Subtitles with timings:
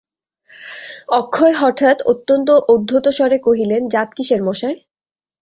[1.13, 4.77] অক্ষয় হঠাৎ অত্যন্ত উদ্ধতস্বরে কহিলেন, জাত কিসের মশায়!